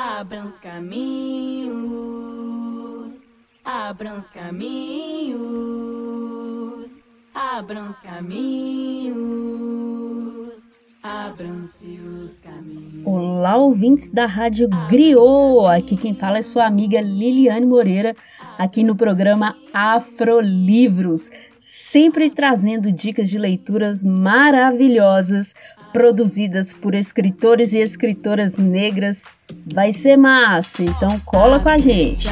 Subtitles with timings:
[0.00, 1.74] Abram os caminhos,
[3.64, 5.34] abram os caminhos,
[7.34, 9.18] abram os caminhos,
[11.02, 13.04] abram-se os caminhos.
[13.04, 15.66] Olá, ouvintes da Rádio Griot.
[15.76, 18.14] Aqui quem fala é sua amiga Liliane Moreira,
[18.58, 21.30] aqui no programa Afrolivros,
[21.60, 25.54] sempre trazendo dicas de leituras maravilhosas
[25.92, 29.26] produzidas por escritores e escritoras negras.
[29.72, 32.26] Vai ser massa, então cola com a gente.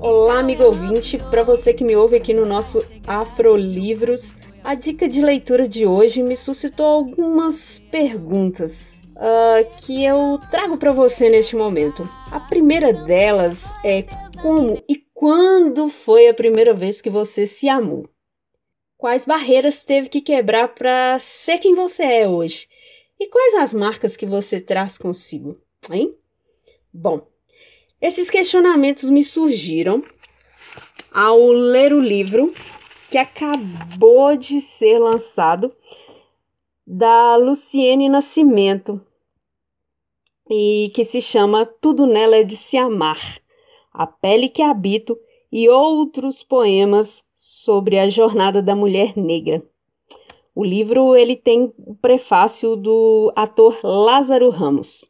[0.00, 5.22] Olá, amigo ouvinte, para você que me ouve aqui no nosso Afrolivros, a dica de
[5.22, 12.08] leitura de hoje me suscitou algumas perguntas uh, que eu trago para você neste momento.
[12.30, 14.04] A primeira delas é
[14.40, 18.08] como e quando foi a primeira vez que você se amou?
[18.96, 22.68] Quais barreiras teve que quebrar para ser quem você é hoje?
[23.18, 25.58] E quais as marcas que você traz consigo,
[25.90, 26.14] hein?
[26.92, 27.26] Bom,
[28.00, 30.02] esses questionamentos me surgiram
[31.12, 32.52] ao ler o livro
[33.10, 35.74] que acabou de ser lançado
[36.86, 39.04] da Luciene Nascimento
[40.50, 43.38] e que se chama Tudo Nela é de Se Amar,
[43.92, 45.16] A Pele que Habito
[45.52, 49.62] e outros poemas sobre a jornada da mulher negra.
[50.52, 55.08] O livro ele tem o prefácio do ator Lázaro Ramos.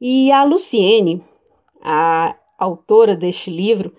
[0.00, 1.22] E a Luciene,
[1.82, 3.94] a autora deste livro,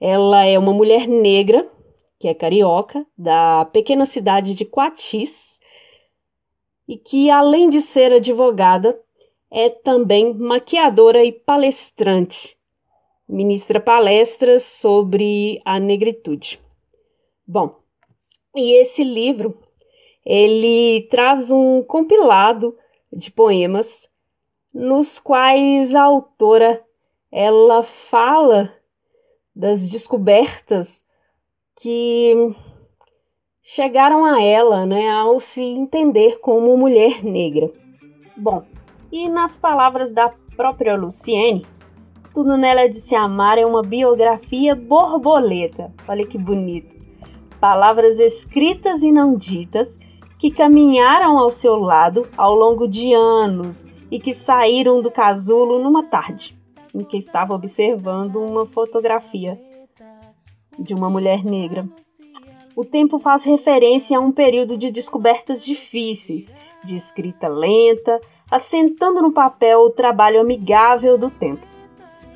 [0.00, 1.70] ela é uma mulher negra,
[2.18, 5.60] que é carioca, da pequena cidade de Coatis,
[6.86, 8.98] e que além de ser advogada,
[9.50, 12.56] é também maquiadora e palestrante.
[13.28, 16.60] Ministra palestras sobre a negritude.
[17.46, 17.76] Bom,
[18.54, 19.58] e esse livro
[20.24, 22.76] ele traz um compilado
[23.12, 24.10] de poemas
[24.72, 26.84] nos quais a autora
[27.32, 28.72] ela fala
[29.54, 31.04] das descobertas
[31.80, 32.34] que
[33.62, 37.70] chegaram a ela, né, ao se entender como mulher negra.
[38.36, 38.64] Bom,
[39.10, 41.66] e nas palavras da própria Luciene,
[42.34, 45.92] tudo nela de se amar é uma biografia borboleta.
[46.06, 46.98] Olha que bonito
[47.60, 49.98] palavras escritas e não ditas
[50.38, 56.04] que caminharam ao seu lado ao longo de anos e que saíram do casulo numa
[56.04, 56.56] tarde
[56.94, 59.60] em que estava observando uma fotografia
[60.78, 61.86] de uma mulher negra.
[62.74, 66.54] O tempo faz referência a um período de descobertas difíceis,
[66.84, 68.20] de escrita lenta,
[68.50, 71.66] assentando no papel o trabalho amigável do tempo.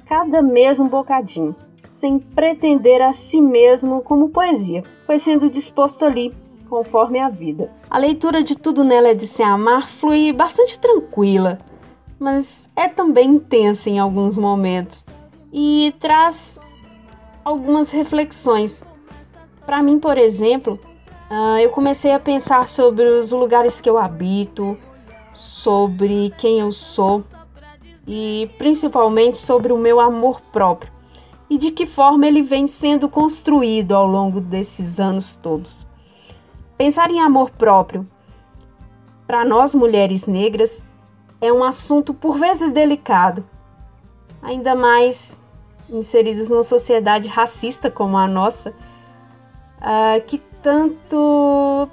[0.07, 1.55] Cada mês um bocadinho,
[1.89, 6.35] sem pretender a si mesmo como poesia, foi sendo disposto ali
[6.69, 7.71] conforme a vida.
[7.89, 11.59] A leitura de tudo nela é de se amar flui bastante tranquila,
[12.19, 15.07] mas é também intensa em alguns momentos
[15.53, 16.59] e traz
[17.45, 18.85] algumas reflexões.
[19.67, 20.79] Para mim, por exemplo,
[21.31, 24.77] uh, eu comecei a pensar sobre os lugares que eu habito,
[25.35, 27.25] sobre quem eu sou
[28.07, 30.93] e principalmente sobre o meu amor próprio
[31.49, 35.87] e de que forma ele vem sendo construído ao longo desses anos todos.
[36.79, 38.09] Pensar em amor próprio,
[39.27, 40.81] para nós mulheres negras,
[41.41, 43.45] é um assunto por vezes delicado,
[44.43, 45.39] ainda mais
[45.91, 51.89] inseridas numa sociedade racista como a nossa, uh, que tanto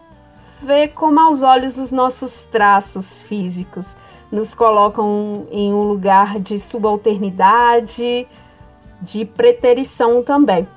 [0.62, 3.96] vê com maus olhos os nossos traços físicos,
[4.32, 8.28] nos colocam em um lugar de subalternidade,
[9.02, 10.68] de preterição também.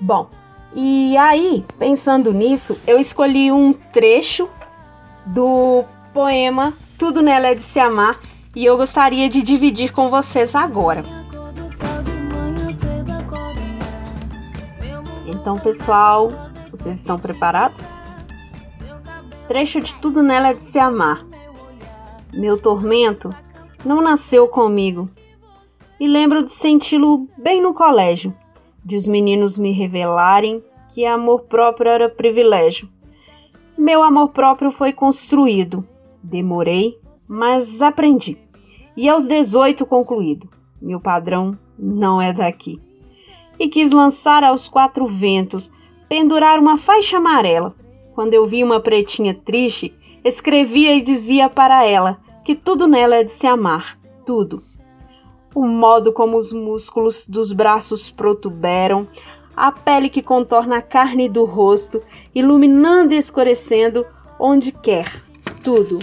[0.00, 0.28] Bom,
[0.74, 4.48] e aí, pensando nisso, eu escolhi um trecho
[5.26, 8.18] do poema Tudo Nela é de Se Amar
[8.54, 11.02] e eu gostaria de dividir com vocês agora.
[15.26, 16.32] Então, pessoal,
[16.70, 17.98] vocês estão preparados?
[19.50, 21.26] Trecho de Tudo Nela é de Se Amar.
[22.32, 23.34] Meu tormento
[23.84, 25.10] não nasceu comigo,
[25.98, 28.32] e lembro de senti-lo bem no colégio,
[28.84, 30.62] de os meninos me revelarem
[30.94, 32.88] que amor próprio era privilégio.
[33.76, 35.84] Meu amor próprio foi construído.
[36.22, 36.96] Demorei,
[37.28, 38.38] mas aprendi.
[38.96, 40.48] E aos 18 concluído.
[40.80, 42.80] Meu padrão não é daqui.
[43.58, 45.72] E quis lançar aos quatro ventos,
[46.08, 47.74] pendurar uma faixa amarela.
[48.14, 53.24] Quando eu vi uma pretinha triste, escrevia e dizia para ela que tudo nela é
[53.24, 54.60] de se amar, tudo
[55.54, 59.08] o modo como os músculos dos braços protuberam,
[59.56, 62.02] a pele que contorna a carne do rosto,
[62.34, 64.06] iluminando e escurecendo
[64.38, 65.06] onde quer,
[65.62, 65.98] tudo.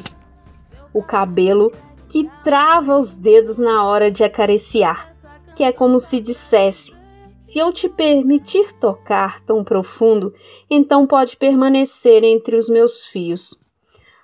[0.94, 1.71] O cabelo
[2.10, 5.13] que trava os dedos na hora de acariciar,
[5.56, 6.94] que é como se dissesse:
[7.48, 10.34] se eu te permitir tocar tão profundo,
[10.70, 13.58] então pode permanecer entre os meus fios.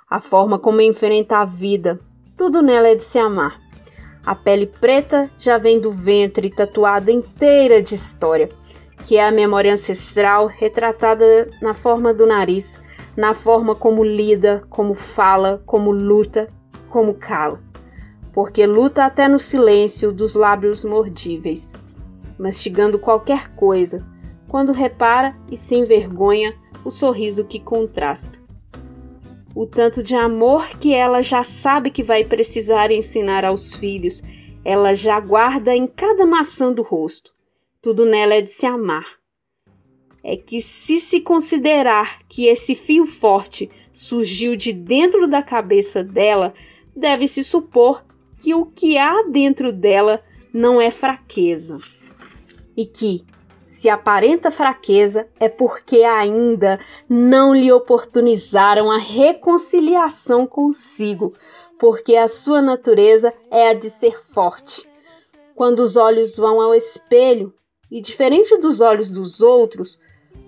[0.09, 2.01] A forma como enfrenta a vida,
[2.35, 3.61] tudo nela é de se amar.
[4.25, 8.49] A pele preta já vem do ventre tatuada inteira de história,
[9.05, 12.77] que é a memória ancestral retratada na forma do nariz,
[13.15, 16.49] na forma como lida, como fala, como luta,
[16.89, 17.61] como cala.
[18.33, 21.71] Porque luta até no silêncio dos lábios mordíveis,
[22.37, 24.05] mastigando qualquer coisa,
[24.47, 28.39] quando repara e se envergonha o sorriso que contrasta.
[29.55, 34.21] O tanto de amor que ela já sabe que vai precisar ensinar aos filhos,
[34.65, 37.31] ela já guarda em cada maçã do rosto.
[37.81, 39.23] Tudo nela é de se amar
[40.23, 46.53] é que, se se considerar que esse fio forte surgiu de dentro da cabeça dela,
[46.95, 48.05] deve-se supor
[48.41, 51.79] que o que há dentro dela não é fraqueza.
[52.75, 53.25] E que,
[53.65, 56.79] se aparenta fraqueza, é porque ainda
[57.09, 61.31] não lhe oportunizaram a reconciliação consigo,
[61.79, 64.87] porque a sua natureza é a de ser forte.
[65.55, 67.53] Quando os olhos vão ao espelho,
[67.89, 69.99] e diferente dos olhos dos outros,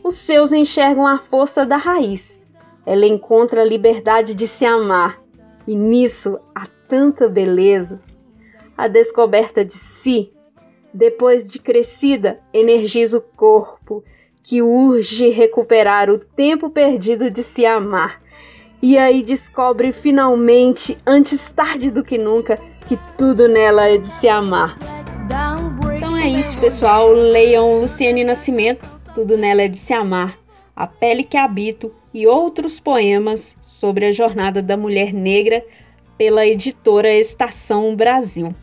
[0.03, 2.41] os seus enxergam a força da raiz.
[2.85, 5.21] Ela encontra a liberdade de se amar,
[5.67, 8.01] e nisso há tanta beleza.
[8.77, 10.31] A descoberta de si,
[10.95, 14.03] depois de crescida, energiza o corpo,
[14.41, 18.21] que urge recuperar o tempo perdido de se amar.
[18.81, 24.27] E aí descobre finalmente, antes tarde do que nunca, que tudo nela é de se
[24.27, 24.77] amar.
[25.97, 27.11] Então é isso, pessoal.
[27.11, 30.37] Leiam Luciane Nascimento tudo nela é de se amar,
[30.75, 35.63] a pele que habito e outros poemas sobre a jornada da mulher negra
[36.17, 38.53] pela editora Estação Brasil.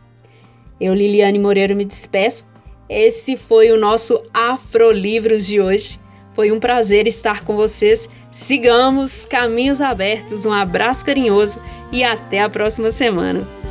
[0.82, 2.44] Eu, Liliane Moreira, me despeço.
[2.88, 6.00] Esse foi o nosso Afrolivros de hoje.
[6.34, 8.08] Foi um prazer estar com vocês.
[8.32, 10.44] Sigamos caminhos abertos.
[10.44, 11.62] Um abraço carinhoso
[11.92, 13.61] e até a próxima semana.